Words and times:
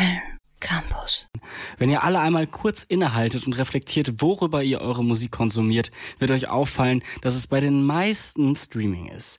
Köln 0.00 0.20
Campus. 0.60 1.28
Wenn 1.78 1.90
ihr 1.90 2.02
alle 2.04 2.20
einmal 2.20 2.46
kurz 2.46 2.82
innehaltet 2.82 3.46
und 3.46 3.54
reflektiert, 3.54 4.22
worüber 4.22 4.62
ihr 4.62 4.80
eure 4.80 5.04
Musik 5.04 5.30
konsumiert, 5.30 5.90
wird 6.18 6.30
euch 6.30 6.48
auffallen, 6.48 7.02
dass 7.22 7.34
es 7.34 7.46
bei 7.46 7.60
den 7.60 7.82
meisten 7.82 8.54
Streaming 8.56 9.08
ist. 9.08 9.38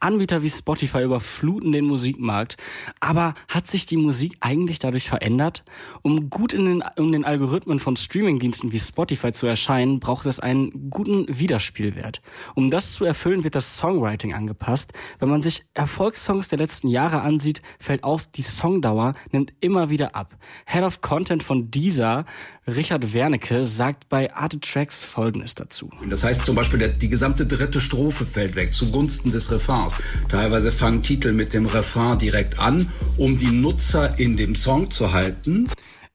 Anbieter 0.00 0.42
wie 0.42 0.50
Spotify 0.50 1.02
überfluten 1.02 1.72
den 1.72 1.84
Musikmarkt, 1.84 2.56
aber 3.00 3.34
hat 3.48 3.66
sich 3.66 3.84
die 3.84 3.96
Musik 3.96 4.36
eigentlich 4.40 4.78
dadurch 4.78 5.08
verändert? 5.08 5.64
Um 6.02 6.30
gut 6.30 6.52
in 6.52 6.64
den, 6.64 6.84
um 6.96 7.10
den 7.10 7.24
Algorithmen 7.24 7.80
von 7.80 7.96
Streamingdiensten 7.96 8.70
wie 8.70 8.78
Spotify 8.78 9.32
zu 9.32 9.46
erscheinen, 9.46 9.98
braucht 9.98 10.26
es 10.26 10.38
einen 10.38 10.90
guten 10.90 11.26
Widerspielwert. 11.28 12.22
Um 12.54 12.70
das 12.70 12.92
zu 12.92 13.04
erfüllen, 13.04 13.42
wird 13.42 13.56
das 13.56 13.76
Songwriting 13.76 14.34
angepasst. 14.34 14.92
Wenn 15.18 15.30
man 15.30 15.42
sich 15.42 15.64
Erfolgssongs 15.74 16.48
der 16.48 16.58
letzten 16.58 16.88
Jahre 16.88 17.22
ansieht, 17.22 17.62
fällt 17.80 18.04
auf, 18.04 18.28
die 18.28 18.42
Songdauer 18.42 19.14
nimmt 19.32 19.52
immer 19.60 19.90
wieder 19.90 20.14
ab. 20.14 20.36
Head 20.66 20.84
of 20.84 21.00
Content 21.00 21.42
von 21.42 21.70
dieser, 21.70 22.24
Richard 22.68 23.14
Wernicke, 23.14 23.64
sagt 23.64 24.08
bei 24.08 24.32
Arte 24.32 24.60
Tracks 24.60 25.02
Folgendes 25.02 25.54
dazu. 25.54 25.90
Das 26.08 26.22
heißt 26.22 26.44
zum 26.44 26.54
Beispiel, 26.54 26.86
die 26.92 27.08
gesamte 27.08 27.46
dritte 27.46 27.80
Strophe 27.80 28.24
fällt 28.24 28.54
weg 28.54 28.74
zugunsten 28.74 29.32
des 29.32 29.50
Refrains. 29.50 29.87
Teilweise 30.28 30.72
fangen 30.72 31.02
Titel 31.02 31.32
mit 31.32 31.54
dem 31.54 31.66
Refrain 31.66 32.18
direkt 32.18 32.60
an, 32.60 32.90
um 33.16 33.36
die 33.36 33.52
Nutzer 33.52 34.18
in 34.18 34.36
dem 34.36 34.54
Song 34.54 34.90
zu 34.90 35.12
halten. 35.12 35.64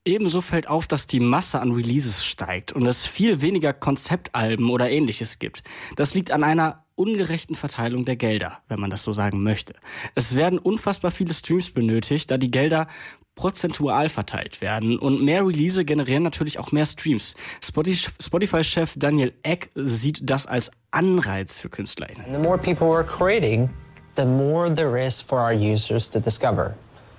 Ebenso 0.05 0.41
fällt 0.41 0.67
auf, 0.67 0.85
dass 0.85 1.07
die 1.07 1.21
Masse 1.21 1.61
an 1.61 1.71
Releases 1.71 2.25
steigt 2.25 2.73
und 2.73 2.85
es 2.85 3.05
viel 3.05 3.41
weniger 3.41 3.71
Konzeptalben 3.71 4.69
oder 4.69 4.89
ähnliches 4.89 5.39
gibt. 5.39 5.63
Das 5.95 6.13
liegt 6.13 6.31
an 6.31 6.43
einer 6.43 6.83
ungerechten 6.95 7.55
Verteilung 7.55 8.05
der 8.05 8.17
Gelder, 8.17 8.59
wenn 8.67 8.79
man 8.79 8.89
das 8.89 9.03
so 9.03 9.13
sagen 9.13 9.43
möchte. 9.43 9.73
Es 10.13 10.35
werden 10.35 10.59
unfassbar 10.59 11.11
viele 11.11 11.33
Streams 11.33 11.71
benötigt, 11.71 12.29
da 12.29 12.37
die 12.37 12.51
Gelder 12.51 12.87
prozentual 13.35 14.09
verteilt 14.09 14.61
werden 14.61 14.99
und 14.99 15.23
mehr 15.23 15.45
Release 15.45 15.83
generieren 15.85 16.23
natürlich 16.23 16.59
auch 16.59 16.71
mehr 16.71 16.85
Streams. 16.85 17.35
Spotify-Chef 17.61 18.93
Daniel 18.95 19.33
Eck 19.43 19.69
sieht 19.75 20.29
das 20.29 20.45
als 20.45 20.71
Anreiz 20.91 21.59
für 21.59 21.69
KünstlerInnen. 21.69 22.25
The 22.31 22.37
more 22.37 22.57
people 22.57 22.87
are 22.87 23.03
creating, 23.03 23.69
the 24.15 24.25
more 24.25 24.73
there 24.73 24.97
is 24.97 25.21
for 25.21 25.39
our 25.39 25.53
users 25.53 26.09
to 26.09 26.19
discover. 26.19 26.75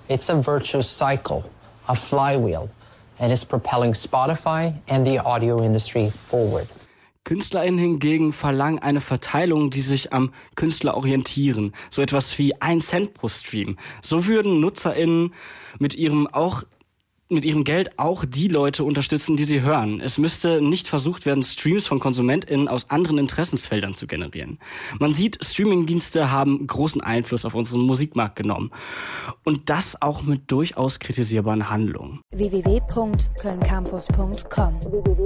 It's 0.07 0.29
a 0.29 0.35
virtuous 0.35 0.87
cycle, 0.87 1.43
a 1.87 1.95
flywheel, 1.95 2.69
and 3.19 3.31
it's 3.31 3.43
propelling 3.43 3.93
Spotify 3.93 4.73
and 4.87 5.05
the 5.05 5.19
audio 5.19 5.63
industry 5.63 6.09
forward. 6.09 6.67
KünstlerInnen 7.25 7.79
hingegen 7.79 8.31
verlangen 8.31 8.79
eine 8.79 9.01
Verteilung, 9.01 9.71
die 9.71 9.81
sich 9.81 10.13
am 10.13 10.31
Künstler 10.55 10.95
orientieren. 10.95 11.73
So 11.89 12.01
etwas 12.01 12.37
wie 12.39 12.61
ein 12.61 12.79
Cent 12.79 13.13
pro 13.13 13.27
Stream. 13.27 13.77
So 14.01 14.27
würden 14.27 14.61
NutzerInnen 14.61 15.33
mit 15.79 15.95
ihrem 15.95 16.27
auch 16.27 16.63
mit 17.29 17.45
ihrem 17.45 17.63
Geld 17.63 17.97
auch 17.97 18.25
die 18.25 18.47
Leute 18.47 18.83
unterstützen, 18.83 19.35
die 19.35 19.45
sie 19.45 19.61
hören. 19.61 20.01
Es 20.01 20.17
müsste 20.17 20.61
nicht 20.61 20.87
versucht 20.87 21.25
werden, 21.25 21.43
Streams 21.43 21.87
von 21.87 21.99
KonsumentInnen 21.99 22.67
aus 22.67 22.89
anderen 22.89 23.17
Interessensfeldern 23.17 23.93
zu 23.93 24.07
generieren. 24.07 24.59
Man 24.99 25.13
sieht, 25.13 25.43
Streamingdienste 25.43 26.31
haben 26.31 26.67
großen 26.67 27.01
Einfluss 27.01 27.45
auf 27.45 27.55
unseren 27.55 27.81
Musikmarkt 27.81 28.35
genommen. 28.35 28.71
Und 29.43 29.69
das 29.69 30.01
auch 30.01 30.23
mit 30.23 30.51
durchaus 30.51 30.99
kritisierbaren 30.99 31.69
Handlungen. 31.69 32.21
www.kölncampus.com 32.31 34.79
www 34.81 35.25